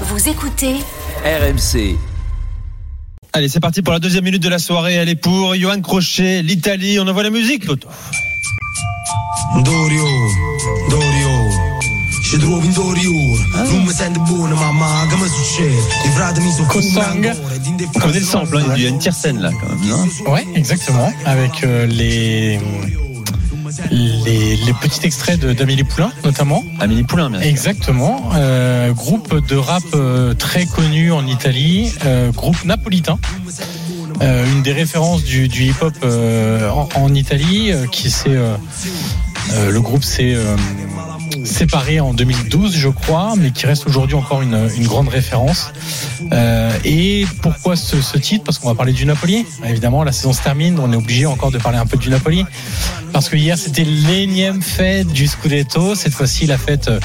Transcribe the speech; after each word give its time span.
Vous 0.00 0.28
écoutez 0.28 0.74
RMC. 1.24 1.96
Allez, 3.32 3.48
c'est 3.48 3.60
parti 3.60 3.80
pour 3.80 3.92
la 3.92 4.00
deuxième 4.00 4.24
minute 4.24 4.42
de 4.42 4.48
la 4.48 4.58
soirée. 4.58 4.94
Elle 4.94 5.08
est 5.08 5.14
pour 5.14 5.54
Johan 5.54 5.80
Crochet, 5.80 6.42
l'Italie. 6.42 6.98
On 6.98 7.06
envoie 7.06 7.22
la 7.22 7.30
musique, 7.30 7.64
Toto. 7.64 7.88
Dorio, 9.64 10.06
Dorio. 10.90 11.30
Trovi 12.40 12.66
in 12.66 12.72
Dorio, 12.72 13.12
non 13.70 13.84
mi 13.84 13.92
sento 13.92 14.18
buono, 14.20 14.56
mamma, 14.56 15.04
mi 15.04 15.28
succede? 15.28 15.76
I 16.04 16.08
frati 16.08 16.40
mi 16.40 16.50
sono 16.50 16.66
Kosang. 16.66 17.36
On 17.94 18.00
connaît 18.00 18.18
le 18.18 18.24
sample, 18.24 18.56
hein. 18.56 18.72
il 18.74 18.82
y 18.82 18.86
a 18.86 18.88
une 18.88 18.98
tire 18.98 19.14
scène 19.14 19.40
là, 19.40 19.52
quand 19.52 19.68
même, 19.68 19.88
non 19.88 20.32
Ouais, 20.32 20.44
exactement. 20.56 21.12
Avec 21.26 21.62
euh, 21.62 21.86
les, 21.86 22.58
les 23.90 24.56
les 24.56 24.72
petits 24.80 25.04
extraits 25.06 25.38
de- 25.40 25.52
d'Amélie 25.52 25.84
Poulain, 25.84 26.10
notamment. 26.24 26.62
Amélie 26.80 27.02
Poulain, 27.04 27.30
bien 27.30 27.40
sûr. 27.40 27.48
Exactement. 27.48 28.30
Euh, 28.34 28.92
groupe 28.92 29.46
de 29.46 29.56
rap 29.56 29.82
euh, 29.94 30.34
très 30.34 30.66
connu 30.66 31.12
en 31.12 31.26
Italie, 31.26 31.92
euh, 32.04 32.30
groupe 32.32 32.64
napolitain. 32.64 33.18
Euh, 34.22 34.44
une 34.52 34.62
des 34.62 34.72
références 34.72 35.24
du, 35.24 35.48
du 35.48 35.64
hip-hop 35.64 35.94
en, 36.04 36.88
en 36.94 37.14
Italie, 37.14 37.72
qui 37.90 38.12
euh, 38.28 38.56
le 39.70 39.80
groupe 39.80 40.04
s'est 40.04 40.34
séparé 41.44 42.00
en 42.00 42.14
2012, 42.14 42.74
je 42.74 42.88
crois, 42.88 43.34
mais 43.36 43.50
qui 43.50 43.66
reste 43.66 43.86
aujourd'hui 43.86 44.16
encore 44.16 44.42
une, 44.42 44.68
une 44.76 44.86
grande 44.86 45.08
référence. 45.08 45.72
Euh, 46.32 46.70
et 46.84 47.26
pourquoi 47.42 47.76
ce, 47.76 48.00
ce 48.00 48.18
titre? 48.18 48.44
Parce 48.44 48.58
qu'on 48.58 48.68
va 48.68 48.74
parler 48.74 48.92
du 48.92 49.06
Napoli. 49.06 49.46
Évidemment, 49.64 50.04
la 50.04 50.12
saison 50.12 50.32
se 50.32 50.42
termine, 50.42 50.78
on 50.78 50.92
est 50.92 50.96
obligé 50.96 51.26
encore 51.26 51.50
de 51.50 51.58
parler 51.58 51.78
un 51.78 51.86
peu 51.86 51.96
du 51.96 52.08
Napoli. 52.10 52.44
Parce 53.12 53.28
que 53.28 53.36
hier, 53.36 53.56
c'était 53.56 53.84
l'énième 53.84 54.60
fête 54.60 55.06
du 55.08 55.26
Scudetto. 55.26 55.94
Cette 55.94 56.14
fois-ci, 56.14 56.46
la 56.46 56.58
fête 56.58 56.88
euh, 56.88 56.98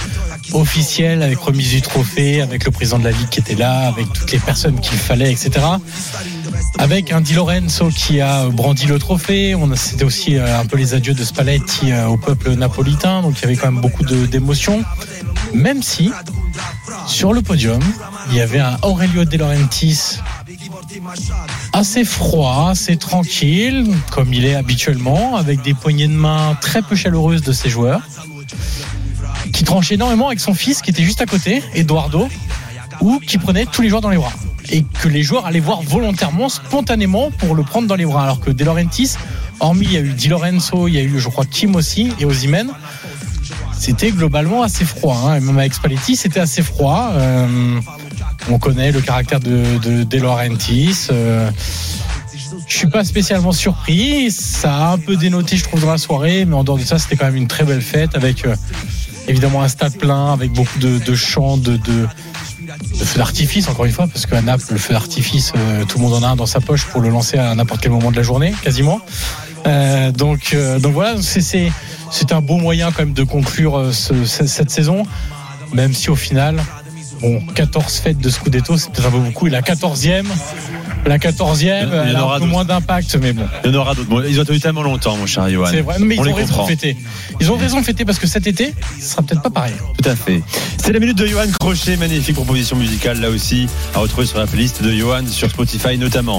officielle 0.54 1.22
avec 1.22 1.38
remise 1.40 1.70
du 1.70 1.82
trophée, 1.82 2.42
avec 2.42 2.66
le 2.66 2.72
président 2.72 3.00
de 3.00 3.04
la 3.04 3.12
Ligue 3.12 3.30
qui 3.30 3.40
était 3.40 3.56
là, 3.56 3.88
avec 3.88 4.12
toutes 4.14 4.32
les 4.32 4.40
personnes 4.40 4.80
qu'il 4.80 4.98
fallait, 4.98 5.32
etc. 5.32 5.52
Avec 6.78 7.12
un 7.12 7.22
Di 7.22 7.34
Lorenzo 7.34 7.90
qui 7.90 8.22
a 8.22 8.48
brandi 8.50 8.86
le 8.86 9.00
trophée. 9.00 9.56
C'était 9.76 10.06
aussi 10.06 10.38
euh, 10.38 10.60
un 10.60 10.66
peu 10.66 10.78
les 10.78 10.94
adieux 10.94 11.14
de 11.14 11.24
Spalletti 11.24 11.92
euh, 11.92 12.08
au 12.08 12.18
peuple 12.18 12.52
napolitain. 12.52 13.22
Donc 13.22 13.38
il 13.38 13.42
y 13.42 13.46
avait 13.46 13.56
quand 13.56 13.72
même 13.72 13.82
beaucoup 13.82 14.04
d'émotions. 14.04 14.84
Même 15.54 15.82
si, 15.82 16.12
sur 17.08 17.34
le 17.34 17.42
podium, 17.42 17.82
il 18.30 18.38
y 18.38 18.42
avait 18.42 18.60
un 18.60 18.78
Aurelio 18.84 19.26
De 19.26 19.38
Laurentiis 19.38 20.20
assez 21.74 22.04
froid, 22.04 22.70
assez 22.70 22.98
tranquille, 22.98 23.88
comme 24.12 24.34
il 24.34 24.46
est 24.46 24.56
habituellement, 24.56 25.36
avec 25.36 25.62
des 25.62 25.74
poignées 25.74 26.08
de 26.08 26.14
main 26.14 26.58
très 26.62 26.82
peu 26.82 26.96
chaleureuses 26.96 27.42
de 27.42 27.52
ses 27.52 27.70
joueurs, 27.70 28.02
qui 29.54 29.64
tranchait 29.64 29.96
énormément 29.96 30.28
avec 30.28 30.40
son 30.40 30.54
fils 30.54 30.82
qui 30.82 30.92
était 30.92 31.04
juste 31.04 31.22
à 31.22 31.26
côté, 31.26 31.64
Eduardo, 31.74 32.30
ou 33.02 33.20
qui 33.20 33.38
prenait 33.38 33.66
tous 33.66 33.82
les 33.82 33.90
joueurs 33.90 34.02
dans 34.02 34.10
les 34.10 34.18
bras. 34.18 34.34
Et 34.72 34.84
que 35.02 35.08
les 35.08 35.24
joueurs 35.24 35.46
allaient 35.46 35.60
voir 35.60 35.82
volontairement, 35.82 36.50
spontanément, 36.50 37.32
pour 37.32 37.56
le 37.56 37.64
prendre 37.64 37.88
dans 37.88 37.96
les 37.96 38.06
bras. 38.06 38.24
Alors 38.24 38.40
que 38.40 38.52
De 38.52 38.64
Laurentiis, 38.64 39.16
hormis 39.60 39.86
il 39.86 39.94
y 39.94 39.98
a 39.98 40.02
eu 40.02 40.14
Di 40.14 40.28
Lorenzo, 40.28 40.88
il 40.88 40.94
y 40.96 41.00
a 41.00 41.04
eu, 41.04 41.20
je 41.20 41.28
crois, 41.28 41.46
Kim 41.46 41.76
aussi, 41.76 42.14
et 42.20 42.26
Ozymen, 42.26 42.70
c'était 43.78 44.12
globalement 44.12 44.62
assez 44.62 44.86
froid. 44.86 45.18
hein. 45.26 45.36
Et 45.38 45.40
même 45.40 45.58
avec 45.58 45.74
Spalletti, 45.74 46.16
c'était 46.16 46.40
assez 46.42 46.62
froid. 46.62 47.12
Euh, 47.14 47.80
on 48.52 48.60
connaît 48.60 48.92
le 48.92 49.02
caractère 49.02 49.40
de, 49.40 49.78
de, 49.80 50.04
De 50.04 50.18
Laurentiis. 50.18 51.08
Euh, 51.12 51.50
je 52.68 52.78
suis 52.78 52.88
pas 52.88 53.04
spécialement 53.04 53.52
surpris. 53.52 54.30
Ça 54.32 54.76
a 54.76 54.92
un 54.94 54.98
peu 54.98 55.16
dénoté, 55.16 55.58
je 55.58 55.64
trouve, 55.64 55.82
dans 55.82 55.92
la 55.92 55.98
soirée. 55.98 56.46
Mais 56.46 56.56
en 56.56 56.64
dehors 56.64 56.78
de 56.78 56.84
ça, 56.84 57.00
c'était 57.00 57.16
quand 57.16 57.26
même 57.26 57.36
une 57.38 57.48
très 57.48 57.64
belle 57.64 57.82
fête 57.82 58.16
avec 58.16 58.46
euh, 58.46 58.56
évidemment 59.28 59.64
un 59.64 59.68
stade 59.68 59.98
plein, 59.98 60.34
avec 60.34 60.52
beaucoup 60.52 60.78
de, 60.80 61.16
chants, 61.16 61.58
de, 61.58 61.80
de 62.78 63.04
feux 63.06 63.18
d'artifice, 63.20 63.68
encore 63.68 63.86
une 63.86 63.92
fois, 63.92 64.08
parce 64.08 64.26
qu'à 64.26 64.42
Naples, 64.42 64.66
le 64.72 64.78
feu 64.78 64.94
d'artifice, 64.94 65.52
euh, 65.56 65.86
tout 65.86 65.98
le 65.98 66.04
monde 66.04 66.14
en 66.14 66.24
a 66.24 66.30
un 66.30 66.36
dans 66.36 66.46
sa 66.46 66.60
poche 66.60 66.86
pour 66.86 67.02
le 67.02 67.10
lancer 67.10 67.38
à 67.38 67.54
n'importe 67.56 67.82
quel 67.82 67.92
moment 67.92 68.12
de 68.12 68.16
la 68.16 68.24
journée, 68.24 68.54
quasiment. 68.62 69.02
Euh, 69.68 70.12
donc, 70.12 70.52
euh, 70.54 70.80
donc 70.80 70.94
voilà, 70.94 71.16
c'est, 71.22 71.72
un 72.32 72.42
beau 72.42 72.58
moyen 72.58 72.92
quand 72.92 73.00
même 73.00 73.14
de 73.14 73.24
conclure 73.24 73.94
ce- 73.94 74.26
ce- 74.26 74.46
cette 74.48 74.70
saison, 74.72 75.04
même 75.74 75.94
si 75.94 76.10
au 76.10 76.16
final, 76.16 76.62
bon, 77.22 77.42
14 77.56 77.96
fêtes 77.98 78.18
de 78.20 78.30
Scudetto, 78.30 78.78
c'est 78.78 78.92
peut-être 78.92 79.08
un 79.08 79.12
peu 79.12 79.20
beaucoup. 79.20 79.48
Et 79.48 79.50
la 79.50 79.62
14e, 79.62 80.24
la 81.06 81.18
14e, 81.18 81.62
Il 81.62 81.68
y 81.68 81.72
en 81.72 82.04
elle 82.06 82.16
a 82.16 82.24
aura 82.24 82.36
un 82.36 82.38
peu 82.38 82.40
d'autres. 82.42 82.52
moins 82.52 82.66
d'impact, 82.66 83.16
mais 83.22 83.34
bon. 83.34 83.46
Il 83.64 83.72
y 83.72 83.76
en 83.76 83.80
aura 83.80 83.96
d'autres. 83.96 84.10
Bon, 84.10 84.24
ils 84.28 84.40
ont 84.40 84.46
tenu 84.46 84.60
tellement 84.60 84.84
longtemps, 84.84 85.16
mon 85.18 85.26
cher 85.26 85.50
Johan. 85.50 85.68
C'est 85.72 85.82
vrai, 85.82 85.96
mais 86.00 86.16
ils 86.16 86.20
On 86.22 86.28
ont 86.28 86.34
raison 86.34 86.48
comprend. 86.48 86.64
de 86.64 86.70
fêter. 86.70 86.98
Ils 87.40 87.52
ont 87.52 87.58
raison 87.58 87.80
de 87.80 87.86
fêter 87.86 88.06
parce 88.06 88.20
que 88.20 88.28
cet 88.28 88.48
été, 88.48 88.74
ce 89.00 89.12
sera 89.12 89.22
peut-être 89.22 89.42
pas 89.42 89.50
pareil. 89.50 89.74
Tout 90.02 90.10
à 90.10 90.16
fait. 90.16 90.42
C'est 90.78 90.92
la 90.94 91.00
minute 91.00 91.18
de 91.18 91.26
Johan 91.26 91.46
Crochet, 91.60 91.98
magnifique 91.98 92.36
proposition 92.36 92.76
musicale 92.76 93.20
là 93.22 93.30
aussi, 93.30 93.68
à 93.96 94.00
retrouver 94.00 94.28
sur 94.28 94.38
la 94.40 94.48
playlist 94.48 94.82
de 94.84 94.92
Johan 94.92 95.24
sur 95.30 95.50
Spotify 95.50 95.98
notamment. 95.98 96.38